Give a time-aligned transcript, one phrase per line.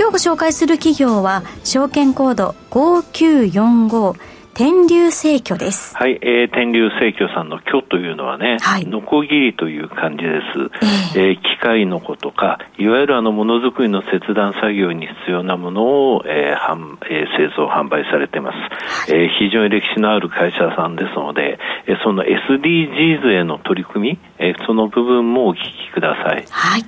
[0.00, 4.14] 今日ご紹介する企業は証券コード5945
[4.54, 5.94] 天竜生協です。
[5.94, 11.16] はい、えー、天竜生協さんの虚というのはね、はい、ノコギリという漢字です。
[11.18, 19.28] えー、えー、機械の子とか、いわゆるあのものづくりの切断作業に必要なものを、えー販えー、製造販売されています、はい、えー。
[19.38, 26.46] 非常に歴史のある会社さんですので、えー、その SDGs への取り組み、えー、その部分もお聞きください。
[26.48, 26.86] はい。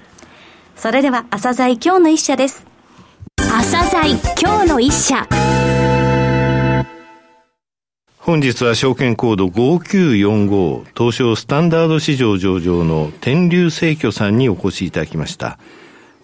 [0.76, 2.71] それでは朝鮮今日の一社です。
[3.54, 5.28] 朝鮮今日の一社。
[8.16, 15.58] 本日は証券コード5945東証スタンダード市場上場の天竜生協さんにお越しいただきました。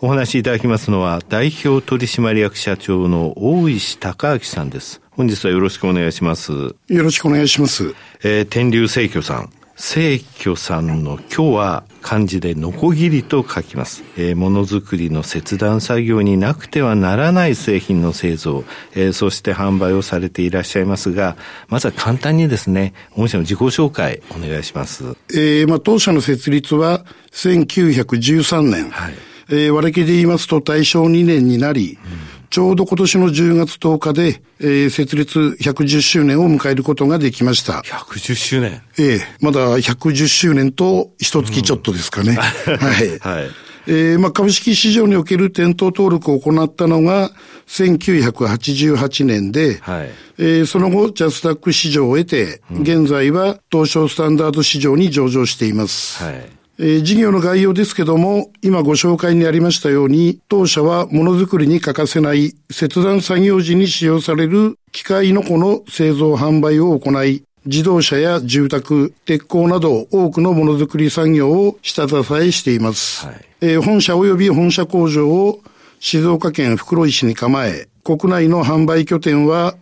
[0.00, 5.02] お話しいただきますのは代表取締役社長の大石隆明さんです。
[5.10, 6.52] 本日はよろしくお願いします。
[6.52, 7.94] よろしくお願いします。
[8.24, 9.50] えー、天竜生協さん。
[9.80, 14.02] 聖居さんの今日は漢字でノコギリと書きます。
[14.16, 18.64] えー、ものづくりの切断作業になくてはならない製品の製造、
[18.96, 21.36] えー、そして販売をされていらっしゃいますが、
[21.68, 25.16] まずは簡単にですね、御社の自己紹介お願いします。
[25.30, 29.14] えー、まあ当社の設立は1913年、はい、
[29.48, 37.80] えー、割りで言いますと大正2年になり、うんちょうど今年の10月10日で、えー、設立110周年を迎えることができました。
[37.80, 38.82] 110周年？
[38.98, 42.32] ええまだ110周年と一月ちょっとですかね。
[42.32, 43.18] うん、はい。
[43.18, 43.50] はい。
[43.90, 47.30] えー、まあ、株式市場における店頭登録を行ったのが
[47.68, 56.22] 1988年で、はい、えー、その後、ジャスタック市場を得て、うん、現在は東証スタンダード市場に上場しています。
[56.22, 73.26] はいえー、事業の概要ですけども、今ご紹介にありましたように、当社はものづくりに欠かせない切断作業時に使用される機械のこの製造販売を行い、自動車や住宅、鉄鋼など多くのものづくり産業を下支えしています。
[73.26, 75.60] はい、えー、本社及び本社工場を
[75.98, 79.74] 静岡県袋井市に構え、国内の販売拠点は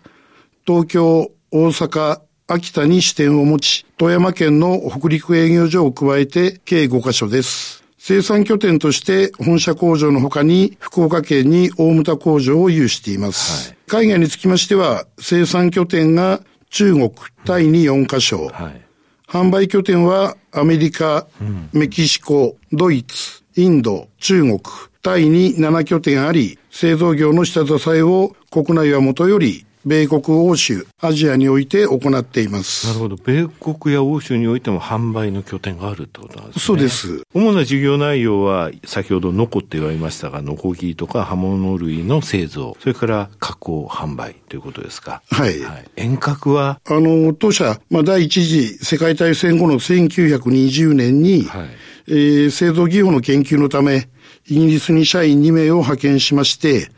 [0.67, 7.83] 東京、大阪、秋田に支店を持ち、富山県の北陸営業所を加えて計5カ所です。
[7.99, 13.71] 生産拠点として本社工場の他に福岡県に大牟田工場を有しています。
[13.71, 16.41] はい、海外につきましては生産拠点が
[16.71, 17.11] 中国、
[17.45, 18.81] タイに4カ所、はい、
[19.27, 21.27] 販売拠点はアメリカ、
[21.73, 24.61] メキシコ、ドイツ、インド、中国、
[25.03, 32.89] タイに7拠点あり、製造業の下支えを国内はもとより米国、欧州、アジアにおいて行っています。
[32.89, 33.15] なるほど。
[33.15, 36.63] 米国や欧州においても販売の拠点があるってことなんですね。
[36.65, 37.23] そうです。
[37.35, 45.23] 主な事業内容は、先ほどノコって言われましたが、ノコギリとか刃物類の製造、それから加工、販売ということですか。
[45.31, 45.61] はい。
[45.61, 46.81] はい、遠隔は？
[46.85, 51.69] あの、当社、まあ、第一次世界大戦後の1920年に、はい、
[52.09, 54.09] えー、製造技法の研究のため、
[54.49, 56.91] イギリスに社員2名を派遣しまして、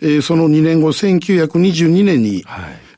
[0.00, 2.44] えー、その2年後、1922年に、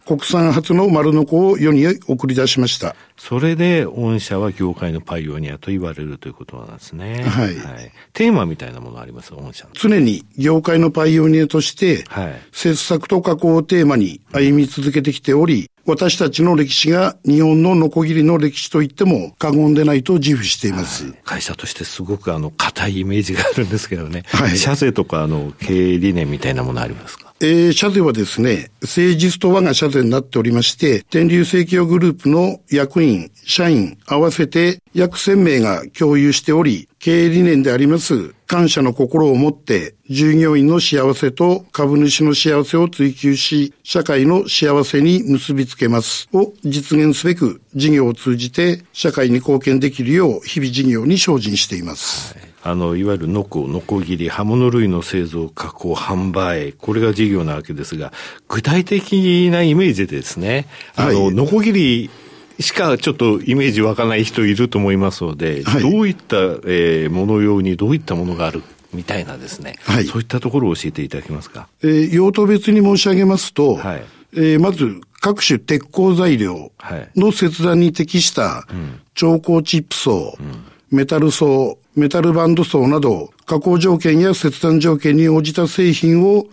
[0.07, 2.97] 国産初の丸の子を世に送り出しました。
[3.17, 7.23] それで、御社は業界のパイオニアと言われるということなんですね。
[7.23, 7.57] はい。
[7.57, 21.05] はい、テーマみたいなものあります御社常に業界のパイオニアとして、はい、切削と加工をテーマに歩み続けてきており、私たちの歴史が日本のノコギリの歴史と言っても過言でないと自負しています。
[21.07, 24.23] はい、会社としてすごくあの、硬いイメージがあるんですけどね。
[24.27, 24.57] はい。
[24.57, 27.30] 社税とかあの、経営理念みたいなものありますか？
[27.43, 52.35] えー、社税はですね、誠実と我が社税になっておりまして、天竜正規グループの役員、社員、合わせて約1000名が共有しており、経営理念であります感謝の心を持って従業員の幸せと株主の幸せを追求し、社会の幸せに結びつけますを実現すべく事業を通じて社会に貢献できるよう日々事業に精進しています。
[52.35, 58.13] はいあの、いわゆるノコ、ノコギリ、刃物類の製造、加工、販売、これが事業なわけですが、
[58.49, 62.11] 具体的なイメージでですね、あの、はい、ノコギリ
[62.59, 68.63] しかちょっとイメージ湧かない人いると思いますので、はい、どういった、えー、もの用にどういったものがある
[68.93, 71.69] みたいなですね、はい、そういったところを教えていただけますか？
[71.83, 74.03] えー、用途別に申し上げますと、はい、
[74.35, 76.73] えー、まず各種鉄鋼材料
[77.17, 78.67] の切断に適した
[79.15, 86.47] 超高チップ層、うん、メタル層、メタルバンド層など、加工条件や切断条件に応じた製品を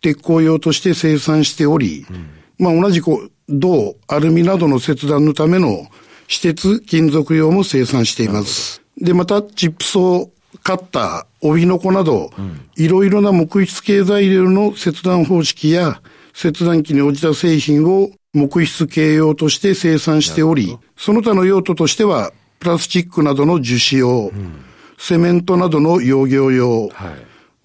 [0.00, 5.86] 鉄鋼用として生産しており、うん、まあ同じく銅、アルミなどの切断のための
[6.28, 8.82] 私鉄金属用も生産しています。
[9.00, 10.30] で、また、チップ層、
[10.62, 12.30] カッター、帯の子など、
[12.76, 16.02] いろいろな木質系材料の切断方式や
[16.34, 24.64] 切断機に応じた製品を木質系用として生産しており、その他の用途としては、プラスチックなどの樹脂用、うん、
[24.98, 27.10] セメントなどの養業用、は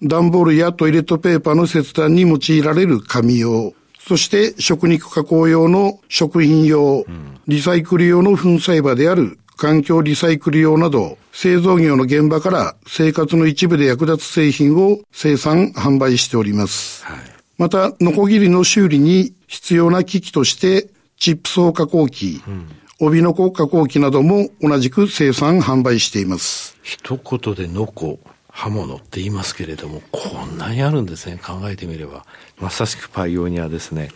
[0.02, 17.04] い、段ボールやトイレットペーパーの切断に用いられる紙用、そして食肉加工用の食品用、うん、リサイクル用の粉砕場である環境リサイクル用など、製造業の現場から生活の一部で役立つ製品を生産、販売しております。
[17.04, 17.18] はい、
[17.56, 20.88] また、ノコギリの修理に必要な機器として、
[21.18, 22.66] チップ層加工機、うん
[23.00, 26.78] 帯の子加工機なども同じく生産販売しています。
[26.82, 32.24] 一言でノコ、刃物って言いますけれども、こんなにあるんですね、考えてみれば。
[32.60, 34.10] まさしくパイオニアですね。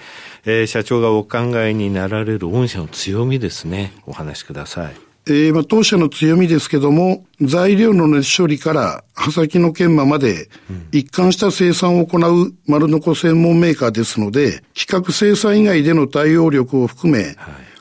[0.46, 3.92] えー、社長がお考えになられる御社の強みですね。
[4.06, 5.08] お話しください。
[5.26, 10.48] えー、まあ、当社の強みですけども、材料の熱処理から刃先の研磨まで、
[10.92, 17.36] 一貫した生産を行う丸のこ専門メーカーですので、企画生産以外での対応力を含め、はい、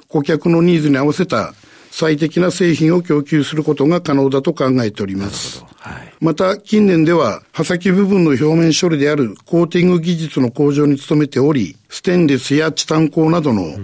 [0.10, 1.54] 顧客のニーズに合わせた
[1.92, 5.64] 最適な製品を供給することが可能だと考えております。
[5.78, 13.78] はい、また、近年では、刃先部分の表面処理であるコーティング技術の向上に努めており、ステンレスやチタン鋼などの、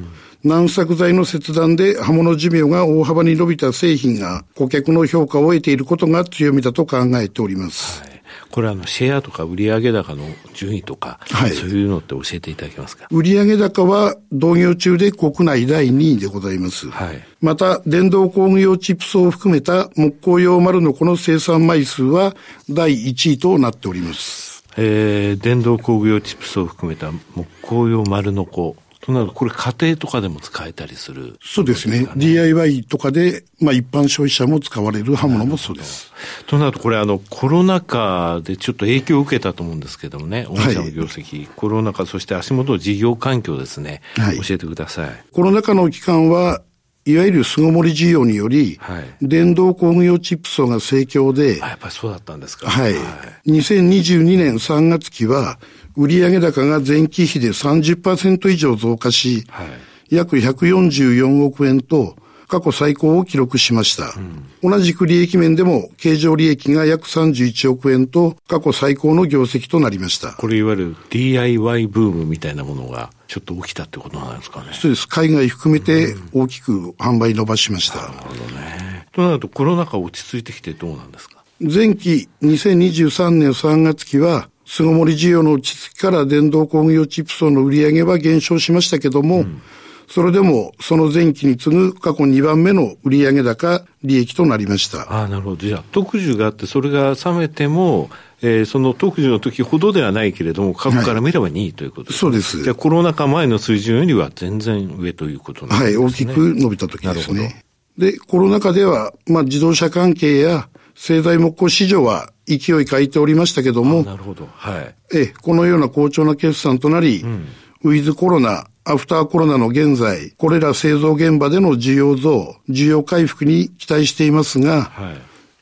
[0.43, 8.01] 軟削材の切断で刃物寿命が大幅に伸びた製品が顧客の評価を得ていることが強みだと考えております。
[8.01, 8.12] はい
[8.53, 13.07] これあの、シェアとか売上高の順位とか、はい、そういうのって教えていただけますか？
[13.09, 16.87] 売上高は同業中で国内第2位でございます。
[16.91, 17.19] はい。
[17.41, 22.35] また、電動工具用チップスを含めた木工用丸のこの生産枚数は
[22.69, 24.63] 第1位となっております。
[24.77, 28.75] えー、電動工具用チップスを含めた木工用丸のこ。
[29.05, 32.07] となると、これ家庭とかでも使えたりする、そうですね。
[32.15, 36.13] DIY とかで、まあ一般消費者も使われる刃物もそうです。
[36.47, 45.09] となると、これあの、コロナ禍でちょっと影響を受けたと思うんですけどもね、御社の業績、はい、コロナ禍、そして足元の事業環境ですね、はい、教えてください。
[45.33, 46.61] コロナ禍の期間は、
[47.05, 52.69] いわゆる巣ごもり需要により、はい、電動工具用チップ層が盛況で、やっぱりそうだったんですか。
[52.69, 52.93] はい。
[52.93, 52.99] は
[53.45, 55.59] い、2022年3月期は、
[55.95, 62.15] 売上高が前期比で30%以上増加し、はい、約144億円と
[62.47, 64.13] 過去最高を記録しました。
[64.61, 70.33] うん、同じく利益面でも経常利益が約31億円と過去最高の業績となりました。
[70.33, 74.67] これいわゆる DIY ブームみたいなものがちょっと起きたってことなんですかね。
[74.73, 75.07] そうです。
[75.07, 78.01] 海外含めて大きく販売伸ばしました。
[78.01, 79.07] なるほどね。
[79.13, 81.43] となるとコロナ禍落ち着いてきてどうなんですか？
[81.59, 89.61] 前期2023年3月期は巣ごもり需要の落ち着きから電動工業チップ層の売り上げは減少しましたけども、うん、
[90.07, 95.01] それでもその前期に次ぐ過去2番目の売上高、利益となりました。
[95.13, 95.57] ああ、なるほど。
[95.57, 98.09] じゃあ、特需があって、それが冷めても、
[98.41, 102.63] えー、その特需の時ほどではないけれども、過去から見れば2位ということです、ねはい、そうです。
[102.63, 105.97] じゃあ、コロナ禍前の水準よりは全然上ということなんですね。
[105.99, 107.63] はい、大きく伸びた時ですね。
[107.99, 114.47] で、コロナ禍では、まあ、自動車関係や製材木工市場は勢い欠いておりましたけども、なるほど。
[114.53, 114.95] はい。
[115.13, 117.47] え、このような好調な決算となり、うん、
[117.83, 125.13] ウィズコロナ、アフターコロナの現在、これら製造現場での需要増、需要回復に期待していますが、は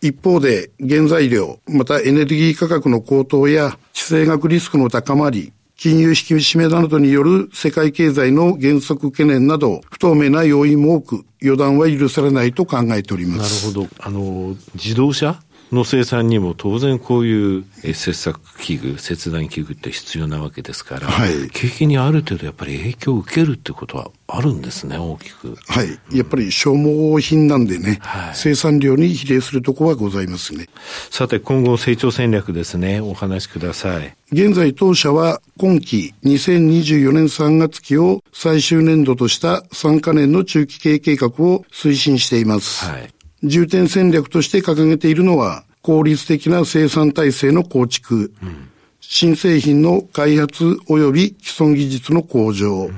[0.01, 13.65] い、一方で原材料、またエネルギー価格の高騰や地政学リスクの高まり、金融引き締めなどによる世界経済の減速懸念など、不透明な要因も多く、予断は許されないと考えております。
[13.67, 13.95] なるほど。
[13.99, 15.41] あの、自動車
[15.71, 25.55] の生産にも当然こういう切削器具、切断器具って必要なわけですから、はい、景気にある程度やっぱり影響を受けるってことはあるんですね、大きく。
[25.67, 26.17] はい。
[26.17, 30.67] やっぱり消耗品なんでね、はい、生産量に比例するところはございますね。
[31.09, 34.13] さて、今後成長戦略ですね、お話しください。
[34.31, 42.85] 現在当社は今期2024年3月期を最終年度とした3カ年の中期経営計画を推進しています。
[42.85, 48.69] はい重点戦略として掲げているのは、効率的な生産体制の構築、うん、
[48.99, 52.95] 新製品の開発及び既存技術の向上、うん、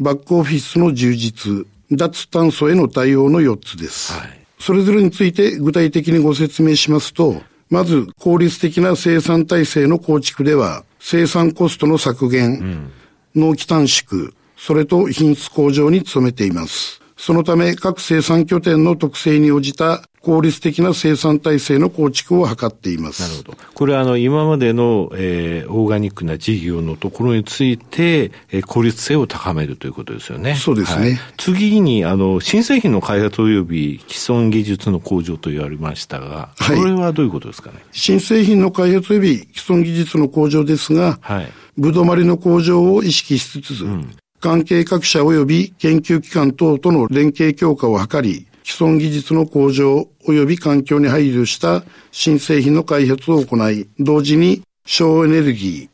[0.00, 4.12] バックオフィスの充実、脱炭素への対応の4つです。
[4.12, 12.92] はい、それぞれについて具体的にご説明しますと、まず効率的な生産体制の構築では、生産コストの削減、うん、
[13.34, 17.03] 納期短縮、それと品質向上に努めています。
[17.24, 23.22] そのため各生産拠点の特性に応じた効率的な生産体制の構築を図っています。
[23.22, 23.58] なるほど。
[23.72, 30.54] これはあの今までの、えー、オーガニックな事業のところについて、えー、効率性を高めるということですよね。
[30.54, 31.12] そうですね。
[31.12, 37.78] はい、次にあの新製品の開発及び既存技術の向上と言われましたが、はい、これはどういうことですかね？
[37.92, 44.14] 新製品の開発及び既存技術の向上ですが、はい、ぶどまりの向上を意識しつつ、うん、
[44.44, 51.82] 関係各社及び研究機関等との連携強化を図り、既存技術の向上及び環境に配慮した
[52.12, 55.88] 新製品の開発を行い、同時に省エネルギ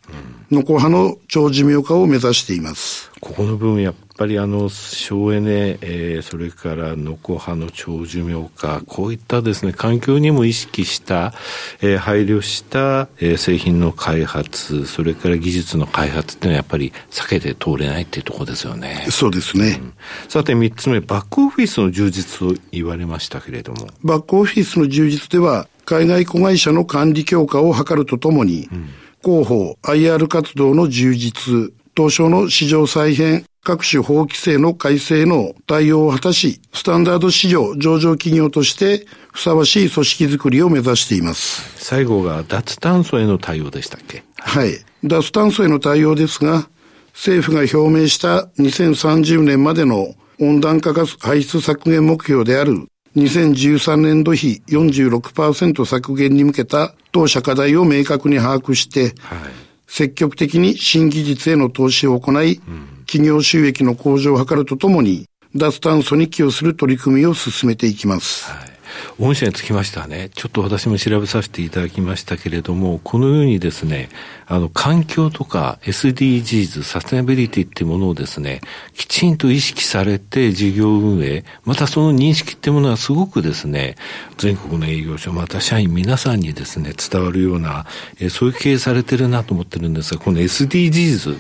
[0.51, 3.13] ー、のコハの長寿命化を目指しています。
[3.21, 11.33] ここの分野ぱりあの省エネ、えー、それからノコハの長寿命化こういったですね環境にも意識した、
[11.81, 19.07] えー、配慮した、えー、製品の開発それから技術の開発っていうのはやっぱり避けて通れないっていうところですよね。
[19.09, 19.95] そうですね、うん、
[20.29, 23.89] さて三つ目バックオフィスの充実を言われましたけれども。
[24.05, 28.91] バックオフィスの充実では海外子会社の管理強化を図るとともに、うん。
[29.23, 41.85] 広報、IR 活動の充実、東証の市場再編、各種法規制の改正の対応を果たし、スタンダード市場上場企業としてふさわしい組織づくりを目指しています。
[41.85, 44.23] 最後が脱炭素への対応でしたっけ？
[44.39, 44.79] はい。
[45.05, 46.69] 脱炭素への対応ですが、
[47.13, 59.39] 政府が表明した2030年までの温暖化ガス排出削減目標である2013年度比46%削減に向けた当社課題を明確に把握して、はい
[59.91, 62.61] 積極的に新技術への投資を行い、
[63.07, 68.49] 企業収益の向上を図るとともに、脱炭素に寄与する取り組みを進めていきます。
[68.53, 68.70] はい
[69.19, 74.09] 御社につきましてはね、ちょっと私も調べさせていただきましたけれども、このようにですね、
[74.47, 78.61] あの、環境とか SDGs、サステナビリティっていうものをですね、
[78.95, 83.97] きちんと意識されて事業運営、またその認識っていうものはすごくですね、
[84.39, 87.87] 全国の営業所、また社員皆さんにですね、伝わるような、
[88.19, 91.39] えそういう経営されてるなと思ってるんですが、この SDGs、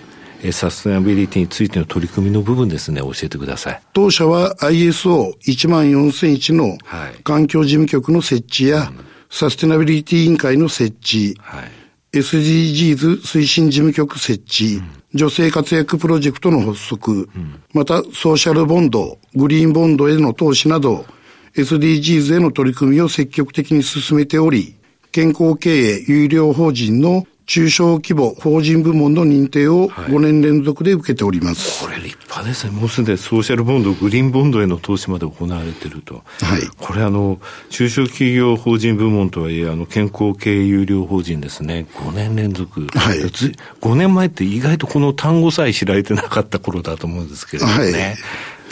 [0.53, 3.83] サステナビリティについての取り組みの部分ですね、教えてください。
[3.93, 6.79] 当社は ISO1 万4001の
[7.25, 8.93] 環境事務局の設置や、
[9.31, 21.07] サステナビリティ委員会の設置、はい、SDGs 推進事務局設置、うん、女性活躍プロジェクトの発足、うん、またソーシャルボンド、グリーンボンドへの投資など、
[21.55, 24.75] SDGs への取り組みを積極的に進めており、
[25.13, 31.85] 健康経営有料法人の中小規模法人部門の認定を5年連続で受けております。
[31.85, 32.71] はい、これ立派ですね。
[32.71, 36.23] もうすでにソーシャルボンド、グリーンボンドへの投資まで行われていると。
[36.43, 36.61] はい。
[36.79, 37.41] これあの、
[37.71, 41.87] 中小企業法人部門とはいえ、あの、健康経営有料法人ですね。
[41.95, 42.87] 5年連続。
[42.95, 43.19] はい。
[43.19, 47.81] 5年前って意外とこの単語さえ知られてなかった頃だと思うんですけれどもね。
[47.81, 48.17] はい。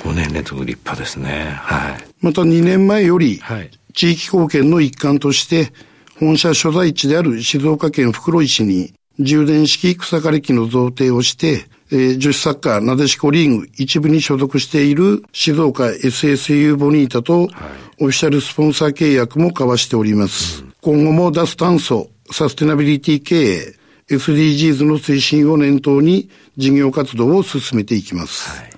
[0.09, 1.51] 5年連続立派ですね。
[1.57, 2.05] はい。
[2.21, 5.73] また2年前より、はい、地域貢献の一環として、
[6.21, 20.63] 本社所在地である静岡県袋井市に充電式草刈り機の贈呈をして、えー、女子サッカーなでしこリーグ一部に所属している静岡 SSU ボニータと、オフィシャルスポンサー契約も交わしております。
[20.63, 23.75] うん、今後も脱炭素、サステナビリティ経営、
[24.09, 28.51] SDGs の推進を念頭に事業活動を進めていきます。
[28.51, 28.78] はい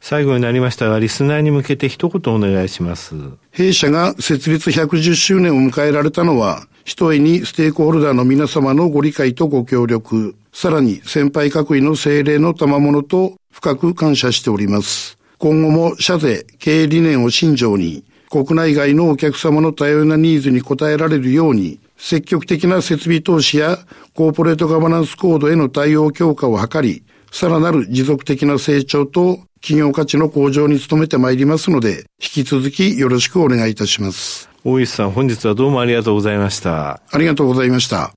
[0.00, 3.14] 最後になりましたが、リスナーに向けて一言お願いします。
[3.50, 15.18] 弊社が設立110周年を迎えられたのは、ひとえにステークホルダーの皆様のご理解とご協力、さらに先輩各位の精霊の賜物と深く感謝しております。
[15.38, 23.78] 今後も社税、経営理念を信条に、国内外のお客様の多様なニーズに応えられるように、積極的な設備投資や
[24.14, 34.48] コーポレートガバナンスコードへの対応強化を図り、さらなる持続的な成長と企業価値の向上に努めてまいりますので、引き続きよろしくお願いいたします。
[34.64, 37.00] 大石さん、本日はどうもありがとうございました。
[37.10, 38.12] ありがとうございました。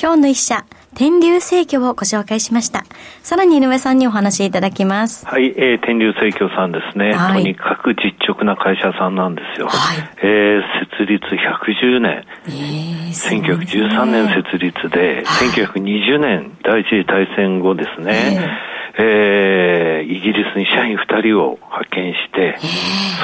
[0.00, 2.84] 今日の一社、天竜生協をご紹介しました。
[3.22, 5.26] さらに井上さんにお話しいただきます。
[5.26, 9.68] はい、えー、天竜生協さんですね、はい、とにかく実直な会社さんなんですよ。
[9.68, 18.69] はい、えー、設立110年、えー、1913年設立で、はい、1920年第一次大戦後ですね、えー
[19.02, 22.58] えー、イギリスに社員2人を派遣して、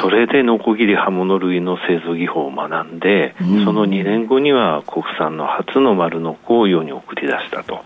[0.00, 7.84] それでノコギリ刃物類の製造技法を学んで、うん、その2年後には国産の初の丸ノコを世に送り出したと。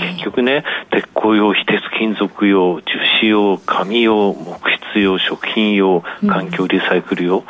[0.00, 2.86] 結局ね、鉄鋼用、非鉄金属用、樹
[3.20, 7.44] 脂用、紙用、木質用、食品用、環境リサイクル用、うん、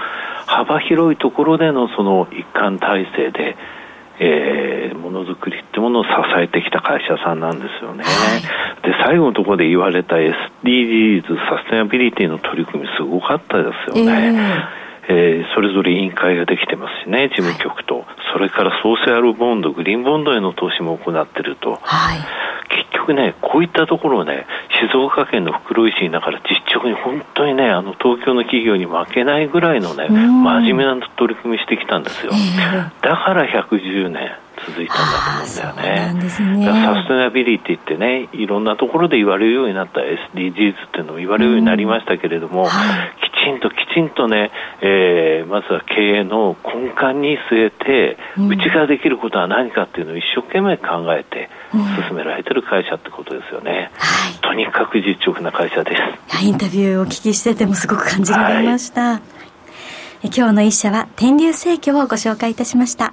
[0.46, 3.56] 幅広いところでのその一貫体制で、
[4.20, 8.04] えー、ものづくりってものを支えてきた会社さんなんですよね。
[8.04, 14.12] はい、で、最後のところで言われた SDGs、サステナビリティの取り組みすごかったですよね。
[14.12, 22.18] えーえー、それぞれ委員会ができてますしね、事務局と、はい、それからソーシャルボンド、グリーンボンドへの投資も行っていると、はい、
[22.68, 24.46] 結局ね、こういったところをね、
[24.90, 32.32] 静岡県の袋井市だから実直に本当にね、あの東京の企業に負けないぐらいのね、真面目な取り組みしてきたんですよ。
[33.02, 34.43] だから110年。
[34.66, 36.14] 続いたんだと思うんだよね。
[36.14, 51.50] ねサステナビリティってね、いろんなところで言われるようになった SDGs っていうのを言われるようになりましたけれども、はい、きちんときちんとね、えー、まずは経営の根幹に据えて、うちができることは何かっていうのを一生懸命考えて
[52.08, 53.90] 進められてる会社ってことですよね。
[54.34, 56.44] うん、とにかく実直な会社です。
[56.44, 59.02] インタビューをお聞きしててもすごく感じられました。
[59.02, 59.20] は
[60.22, 63.12] い、今日の一社は天竜生協をご紹介いたしました。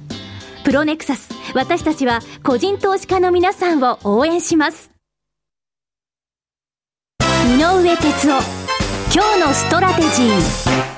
[0.63, 1.29] プロネクサス。
[1.53, 4.91] 私たちは個人投資家の皆さんを応援します。
[7.21, 8.71] 井上哲夫。
[9.13, 10.90] 今日のストラテジー。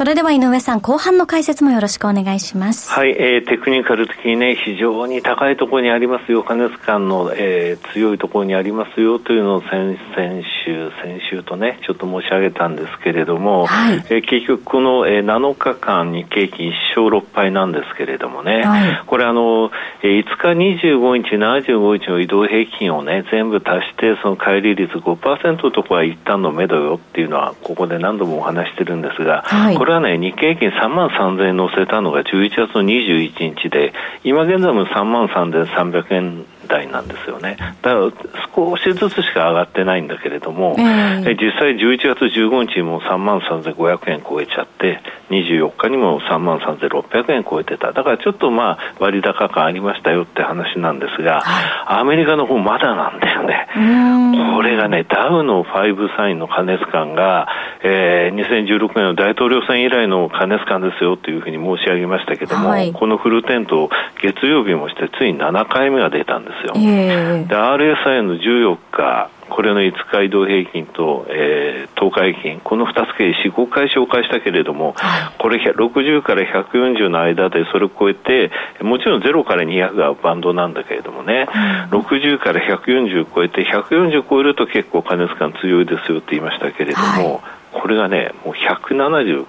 [0.00, 2.90] それでは井上さん、後半の解説もよろしくお願いします。
[2.90, 19.70] はい、えー、テクニカル的にね、非常に高いところにありますよ、加熱感の、えー、強いところにありますよというのを先々週、先週とね、ちょっと申し上げたんですけれども、はい、えー、結局この、えー、7日間日経金1勝6敗なんですけれどもね、はい、これあの、
[20.02, 33.92] えー、5日25日、75日の移動平均をね、全部足して、その乖離率5%とこは一旦の目処よっていうのは、ここで何度もお話してるんですが、はい、これはね、日経平均3万3000円乗せたのが11月の21日で、
[34.24, 37.56] 今現在も3万3300円台なんですよね。
[37.82, 38.10] だから
[38.54, 47.92] 少しずつしか上がってないんだけれども、えー、実際11月15日にも3万3500円超えちゃって、24日にも3万3600円超えてた。
[47.92, 51.42] だからちょっとまあ割高感ありましたよって話なんですが、
[51.86, 53.68] アメリカの方まだなんだよね。
[54.54, 57.48] これがね、ダウの5サインの過熱感が、
[57.82, 63.88] えー、2016年の大統領選以来の過熱感ですよというふうに申し上げましたけども、はい、このフルテント
[64.22, 66.74] 月曜日もしてついに7回目が出たんですよ。
[66.76, 74.94] えー、で、RSI の14日、これの5日移動平均と、えー、10日平均、この2つ計4、5回紹介したけれども、
[75.38, 81.48] これ60から140の間でそれを超えて、もちろん0から200がバンドなんだけれどもね、
[81.92, 87.40] うん、60から140超えて、140超えると結構加熱感強いですよって言いましたけれども、はい、
[87.72, 89.46] これがね、もう170。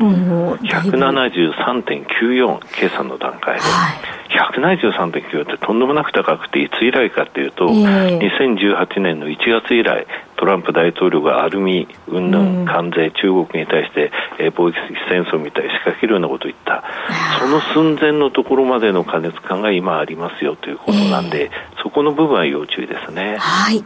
[0.00, 3.96] あ173.94計算の段階で、はい、
[4.30, 14.78] 173.94ってとんでもなく高くていつ以来かというと、えー、2018年の1月以来トランプ大統領がアルミ、云々、関税、中国に対して、えー、貿易
[15.10, 16.82] 戦争みたいに仕掛けるようなことを言った、
[17.38, 23.36] その寸前のところまでの加熱感が今ありますよということなんで、えー、そこの部分は要注意ですね。
[23.38, 23.84] はい。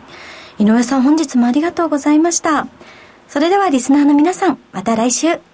[0.59, 2.69] 井上さん本日もありがとうございました。
[3.27, 5.54] それではリスナーの皆さん、また来週。